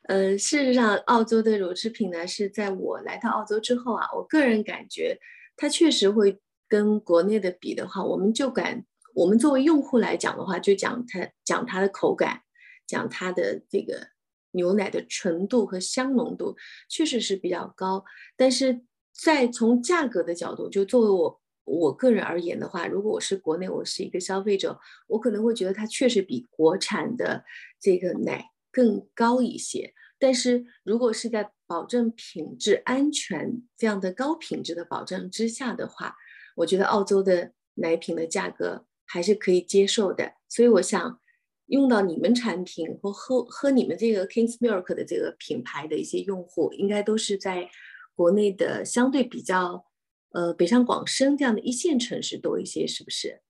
[0.05, 5.19] 呃，事实上，澳洲的乳制品呢，是在我来到澳洲之后啊，我个人感觉
[5.57, 6.41] 它确实会。
[6.69, 12.43] 跟国内的比的话，我们就敢，我们作为用户来讲的话，就讲它讲它的口感，
[12.87, 14.09] 讲它的这个
[14.53, 16.57] 牛奶的纯度和香浓度，
[16.89, 18.05] 确实是比较高。
[18.37, 27.45] 但是在从价格的角度，就作为我我个人而言的话，如果我是国内，我是一个消费者，我可能会觉得它确实比国产的
[27.81, 29.93] 这个奶更高一些。
[30.19, 36.15] 但是如果是在保证品质安全这样的高品质的保证之下的话，
[36.57, 41.21] 我觉得澳洲的奶品的价格还是可以接受的，所以我想
[41.67, 47.69] 用到你们产品或喝喝你们这个 Kings Milk 的这个品牌的一些用户，应该都是在
[48.15, 49.87] 国内的相对比较
[50.31, 53.43] 呃北上广深这样的一线城市多一些，是不是？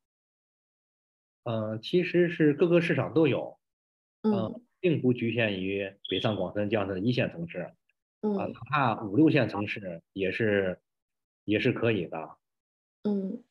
[1.45, 3.59] 嗯，其实是各个市场都有，
[4.23, 7.71] 嗯，并不局限于北上广深这样的一线城市，
[8.23, 10.81] 嗯，哪怕五六线城市也是
[11.45, 12.37] 也是可以的。
[13.05, 13.45] 嗯，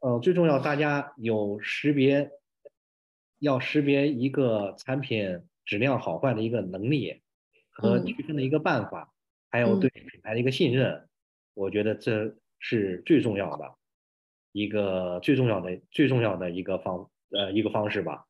[0.00, 2.30] 呃，最重要，大家有识别，
[3.42, 7.20] 要识别一个产品质量好坏的一个能力
[7.70, 9.12] 和区分的一个办法，
[9.50, 11.08] 还有对品牌的一个信任，
[11.54, 13.74] 我觉得这是最重要的
[14.52, 18.26] 一个最重要的最重要的一个方呃一个方式吧。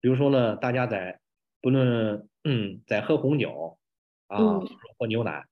[0.00, 1.18] 比如说呢，大家在
[1.62, 3.78] 不论嗯在喝红酒
[4.26, 4.60] 啊
[4.98, 5.46] 喝牛奶，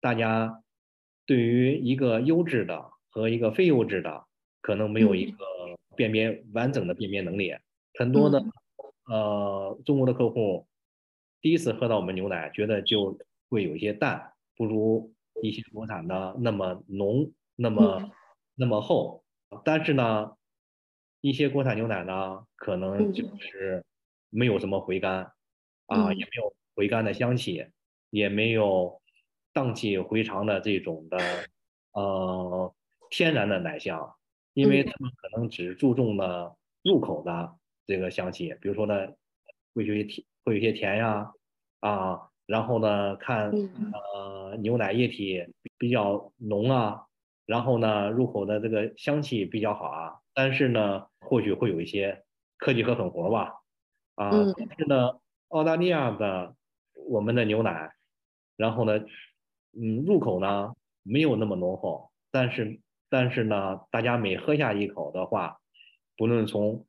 [0.00, 0.62] 大家
[1.26, 2.90] 对于一个优质的。
[3.12, 4.24] 和一个非优质的
[4.60, 5.44] 可能没有一个
[5.96, 7.52] 辨别完整的辨别能力，
[8.00, 8.42] 很多的
[9.04, 10.66] 呃中国的客户
[11.42, 13.18] 第一次喝到我们牛奶，觉得就
[13.50, 18.10] 会有一些淡，不如一些国产的那么浓，那么
[18.54, 19.22] 那么厚。
[19.62, 20.34] 但是呢，
[21.20, 23.84] 一些国产牛奶呢，可能就是
[24.30, 25.30] 没有什么回甘
[25.84, 27.66] 啊，也没有回甘的香气，
[28.08, 28.98] 也没有
[29.52, 31.18] 荡气回肠的这种的
[31.92, 32.74] 呃。
[33.12, 34.14] 天然的奶香，
[34.54, 38.94] 因为他们可能只注重了入口的这个香气，比如说呢，
[39.74, 41.32] 会有些甜，会有些甜呀，
[41.80, 45.44] 啊，然后呢，看呃牛奶液体
[45.78, 47.06] 比较浓啊，
[47.46, 52.24] 然后呢，入口的这个香气比较好啊，但是呢，或许会有一些
[52.58, 53.54] 科技和狠活吧，
[54.14, 56.54] 啊，但是呢，澳大利亚的
[57.08, 57.92] 我们的牛奶，
[58.56, 58.98] 然后呢，
[59.78, 62.80] 嗯，入口呢没有那么浓厚，但是。
[63.12, 65.58] 但是呢，大家每喝下一口的话，
[66.16, 66.86] 不论从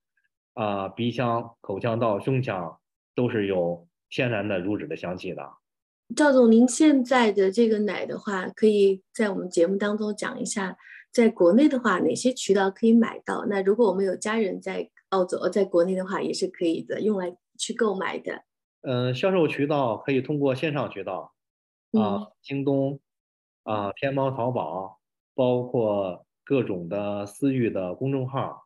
[0.54, 2.80] 啊鼻腔、口腔到胸腔，
[3.16, 5.50] 都是有天然的乳脂的香气的。
[6.16, 10.78] 赵总，您现在的这个奶的话，可以在我们节目当中讲一下，
[11.12, 13.46] 在国内的话，哪些渠道可以买到？
[13.46, 18.44] 那如果我们有家人在澳洲，在国内的话，也是可以的，用来去购买的。
[18.82, 21.34] 嗯，销售渠道可以通过线上渠道，
[21.94, 23.00] 啊，京东，
[23.64, 24.98] 啊，天猫、淘宝。
[25.34, 28.66] 包括各种的私域的公众号，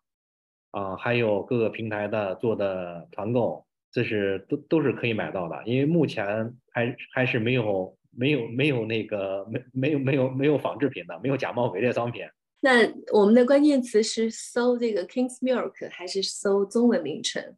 [0.76, 5.64] 啊，还有各个平台的做的团购，这是都都是可以买到的。
[5.66, 12.26] 因为目前还还是没有没有没有那个没没有没有没有仿制品的，没有假冒伪劣商品。
[12.60, 12.82] 那
[13.14, 17.56] 我们的关键词是搜这个 Kings Milk 还是搜中文名称？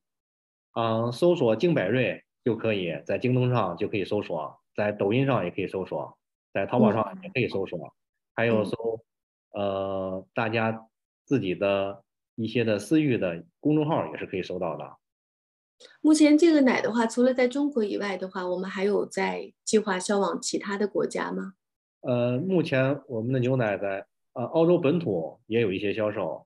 [0.74, 6.16] 嗯，搜索金百瑞就可以在京东上就可以搜索，在抖音上也可以搜索，
[6.54, 7.92] 在淘宝上也可以搜索。
[8.36, 9.00] 还有搜，
[9.54, 10.88] 呃，大家
[11.26, 12.04] 自己的
[12.38, 14.98] 一些的私域的公众号也是可以收到的。
[16.02, 21.54] 目前这个奶的话，除了在中国以外的话，我们还有在计划销往其他的国家吗？
[22.02, 26.46] 呃，目前我们的牛奶在呃澳洲本土也有一些销售，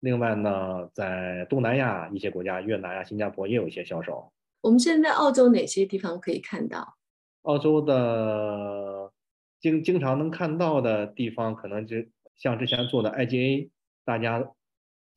[0.00, 4.32] 另外呢，在东南亚一些国家，越南呀、新加坡也有一些销售。
[4.60, 6.96] 我们现在澳洲哪些地方可以看到？
[7.42, 9.12] 澳洲的。
[9.60, 11.96] 经经常能看到的地方，可能就
[12.34, 13.68] 像之前做的 IGA，
[14.06, 14.42] 大家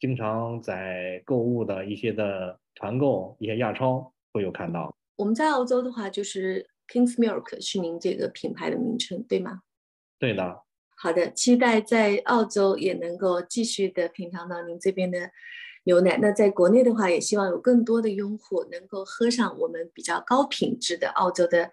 [0.04, 4.94] 经常在购物的一些的团购，一些亚超会有看到。
[5.16, 9.62] 我们在澳洲的话，就是 King's Milk 是您这个品牌的名称，对吗？
[10.20, 10.64] 对的。
[10.98, 15.32] 好的，期待在澳洲也能够继续的品尝到您这边的
[15.86, 16.18] 牛奶。
[16.22, 21.72] 那在国内的话，也希望有更多的用户能够喝上我们比较高品质的澳洲的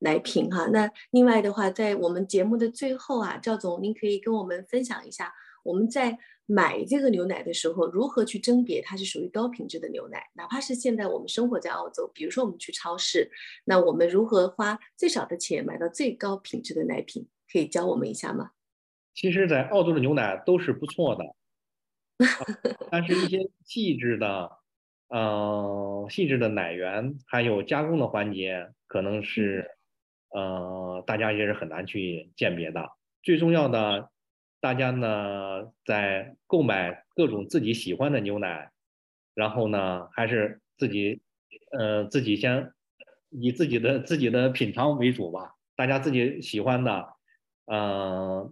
[0.00, 0.66] 奶品哈。
[0.66, 6.18] 那另外的话，在我们节目的最后啊，赵总，您可以跟我们分享一下我们在。
[6.46, 10.22] 买这个牛奶的时候，如何去甄别它是属于高品质的牛奶？
[10.34, 13.30] 哪怕是现在我们生活在澳洲，比如说我们去超市，
[13.64, 17.26] 那我们如何花最少的钱买到最高品质的奶品？
[17.50, 18.50] 可以教我们一下吗？
[19.14, 21.24] 其实，在澳洲的牛奶都是不错的，
[22.90, 24.50] 但是一些细致的，
[25.08, 29.70] 呃，细致的奶源还有加工的环节，可能是，
[30.30, 32.86] 呃，大家也是很难去鉴别的。
[33.22, 34.10] 最重要的。
[34.64, 38.70] 大家呢，在购买各种自己喜欢的牛奶，
[39.34, 41.20] 然后呢，还是自己，
[41.78, 42.72] 呃，自己先
[43.28, 45.52] 以自己的自己的品尝为主吧。
[45.76, 47.08] 大家自己喜欢的，
[47.66, 48.50] 呃，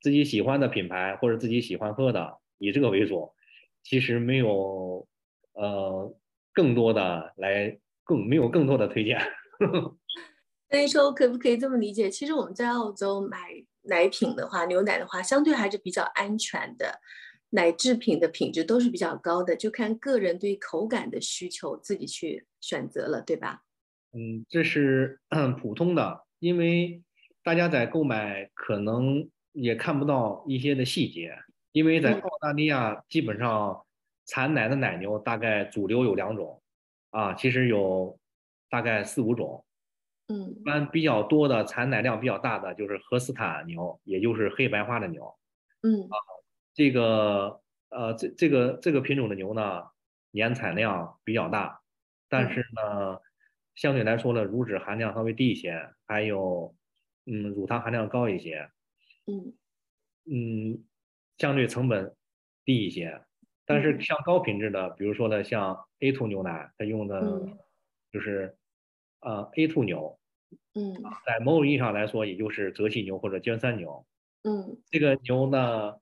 [0.00, 3.32] 自己喜欢的品牌或者自己喜欢喝的，以这个为主。
[3.82, 5.08] 其实没有，
[5.54, 6.16] 呃，
[6.52, 9.18] 更多的来更没有更多的推荐。
[10.70, 12.08] 所以说，可不可以这么理解？
[12.08, 13.36] 其实我们在澳洲买。
[13.82, 17.00] 奶品的话，牛奶的话，相对还是比较安全的，
[17.50, 23.62] 奶制品的品质都是比较高的，就看个人对口感的需求自己去选择了，对吧？
[24.12, 25.20] 嗯，这是
[25.60, 27.02] 普通的，因为
[27.42, 31.34] 大家在购买可能也看不到一些的细节，
[31.72, 33.84] 因为在澳大利亚基本上
[34.26, 36.60] 产奶的奶牛大概主流有两种，
[37.10, 38.18] 啊，其实有
[38.68, 39.64] 大概四五种。
[40.30, 45.34] 嗯，一般比较多的产奶量比较大的就是荷斯坦牛，也就是黑白花的牛。
[45.82, 46.16] 嗯啊，
[46.72, 49.82] 这个呃这这个这个品种的牛呢，
[50.30, 51.80] 年产量比较大，
[52.28, 53.18] 但是呢，
[53.74, 56.76] 相对来说呢，乳脂含量稍微低一些，还有
[57.26, 58.70] 嗯乳糖含量高一些。
[59.26, 59.52] 嗯
[60.30, 60.84] 嗯，
[61.38, 62.14] 相对成本
[62.64, 63.20] 低一些，
[63.66, 67.48] 但是像高品质的，比如说呢，像 A two 牛奶，它用的
[68.12, 68.56] 就是
[69.22, 70.19] 呃 A two 牛。
[70.74, 70.94] 嗯，
[71.26, 74.06] 在某种意义上来说，也就是泽系牛或者尖酸牛。
[74.42, 75.94] 嗯，这个牛呢，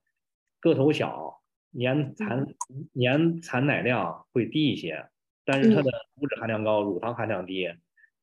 [0.59, 1.41] 个头小，
[1.71, 2.45] 年产
[2.93, 5.07] 年产奶量会低一些，
[5.45, 7.67] 但是它的乳脂含量高，乳糖含量低，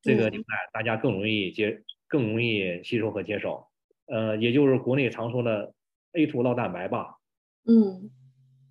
[0.01, 3.67] 这个牛奶大家更容易接，更容易吸收和接受。
[4.07, 5.73] 呃，也就是国内常说的
[6.13, 7.17] A 图酪蛋白吧。
[7.65, 8.09] 嗯，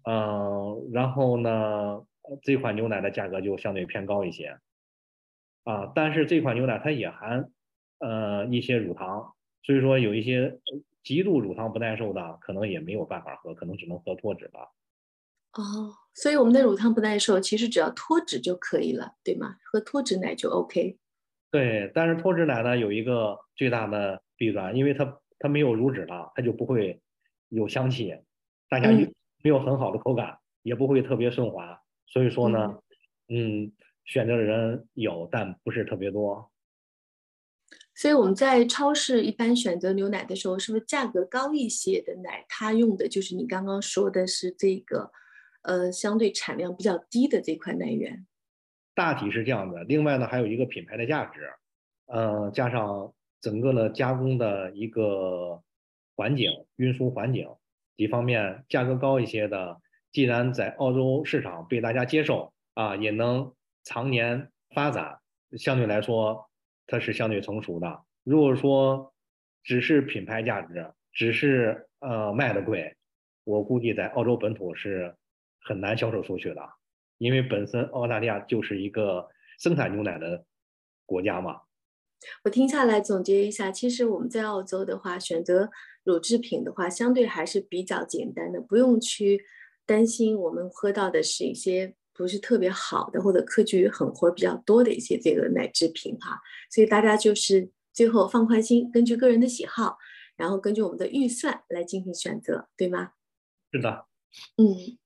[0.05, 2.03] 嗯，然后呢，
[2.43, 4.59] 这款牛奶的价格就相对偏高一些。
[5.67, 7.51] 啊，但是这款牛奶它也含，
[7.99, 10.61] 呃，一些乳糖，所以说有一些
[11.03, 14.73] 极度乳糖不耐受的，可能也没有办法喝，可能只能喝脱脂了。
[15.55, 19.57] 哦，所以我们的乳糖不耐受，其实只要脱脂就可以了，对吗？
[19.64, 20.99] 喝脱脂奶就 OK。
[21.51, 27.01] 对，但是脱脂奶呢有一个最大的弊端，因为它它没有乳脂了，它就不会
[27.49, 28.14] 有香气，
[28.69, 28.89] 大家
[29.43, 32.79] 没有很好的口感，也不会特别顺滑，所以说呢，
[33.29, 33.73] 嗯。
[34.07, 36.51] 选择的人有，但不是特别多。
[37.95, 45.11] 所以我们在超市一般选择牛奶的时候，是不是价格高一些的奶，它用的就是你刚刚说的是这个，
[45.63, 48.27] 呃，相对产量比较低的这款奶源？
[48.95, 49.83] 大体是这样的。
[49.85, 51.51] 另外呢，还有一个品牌的价值，
[52.07, 55.63] 呃，加上整个的加工的一个
[56.15, 57.49] 环境、运输环境
[57.97, 59.81] 几方面，价格高一些的，
[60.13, 63.53] 既然在澳洲市场被大家接受啊，也能。
[63.87, 65.20] 常年发展
[65.57, 66.51] 相对来说，
[66.89, 68.05] 它是相对成熟的。
[68.24, 69.14] 如果说
[69.62, 72.97] 只是品牌价值，只是呃卖的贵，
[73.45, 75.14] 我估计在澳洲本土是
[75.61, 76.61] 很难销售出去的，
[77.18, 79.28] 因为本身澳大利亚就是一个
[79.61, 80.45] 生产牛奶的
[81.07, 81.61] 国家嘛。
[82.43, 85.70] 我听下来总结一下，其实我们在澳洲的话，选择
[86.03, 89.45] 乳制品的话，相对还是比较简单的，不用去
[89.87, 91.95] 担心我们喝到的是一些。
[92.17, 96.41] 不是特别好的，或者科技狠活比较多的一些这个奶制品哈，
[96.71, 99.99] 所以大家就是最后放宽心，根据个人的喜好，
[100.37, 103.11] 然后根据我们的预算来进行选择，对吗？
[103.71, 104.07] 是的，
[104.57, 104.97] 嗯，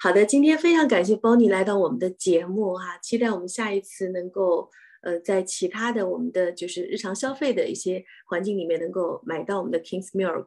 [0.00, 4.70] 好的，今天非常感谢 Bonnie 来到我们的节目哈，期待我们下一次能够
[5.02, 10.46] 呃在其他的我们的就是日常消费的一些环境里面能够买到我们的 King's Milk，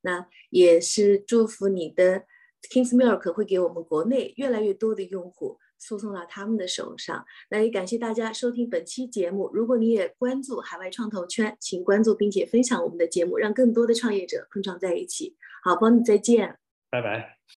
[0.00, 2.24] 那也是祝福你的。
[2.68, 7.24] King's Milk 会给我们国内越来越多的用户输送到他们的手上。
[7.50, 9.50] 那也感谢大家收听本期节目。
[9.52, 15.36] 如果你也关注海外创投圈，请关注并且分享我们的节目，让更多的创业者碰撞在一起。
[15.62, 16.58] 好，帮你再见，
[16.90, 17.39] 拜拜。